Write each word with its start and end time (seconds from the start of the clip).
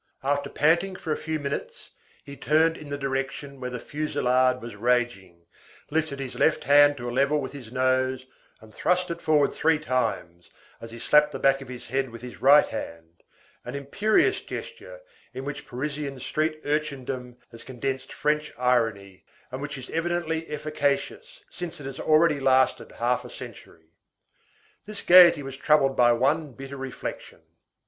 After 0.23 0.49
panting 0.49 0.95
for 0.95 1.11
a 1.11 1.15
few 1.15 1.37
minutes, 1.39 1.91
he 2.23 2.35
turned 2.35 2.75
in 2.75 2.89
the 2.89 2.97
direction 2.97 3.59
where 3.59 3.69
the 3.69 3.79
fusillade 3.79 4.59
was 4.59 4.75
raging, 4.75 5.45
lifted 5.91 6.19
his 6.19 6.33
left 6.33 6.63
hand 6.63 6.97
to 6.97 7.07
a 7.07 7.11
level 7.13 7.39
with 7.39 7.51
his 7.53 7.71
nose 7.71 8.25
and 8.61 8.73
thrust 8.73 9.11
it 9.11 9.21
forward 9.21 9.53
three 9.53 9.77
times, 9.77 10.49
as 10.79 10.89
he 10.89 10.97
slapped 10.97 11.31
the 11.31 11.37
back 11.37 11.61
of 11.61 11.67
his 11.67 11.85
head 11.85 12.09
with 12.09 12.23
his 12.23 12.41
right 12.41 12.65
hand; 12.65 13.21
an 13.63 13.75
imperious 13.75 14.41
gesture 14.41 15.01
in 15.35 15.45
which 15.45 15.67
Parisian 15.67 16.19
street 16.19 16.63
urchindom 16.65 17.37
has 17.51 17.63
condensed 17.63 18.11
French 18.11 18.51
irony, 18.57 19.23
and 19.51 19.61
which 19.61 19.77
is 19.77 19.91
evidently 19.91 20.47
efficacious, 20.49 21.43
since 21.51 21.79
it 21.79 21.85
has 21.85 21.99
already 21.99 22.39
lasted 22.39 22.91
half 22.93 23.23
a 23.23 23.29
century. 23.29 23.91
This 24.87 25.03
gayety 25.03 25.43
was 25.43 25.57
troubled 25.57 25.95
by 25.95 26.11
one 26.11 26.53
bitter 26.53 26.77
reflection. 26.77 27.41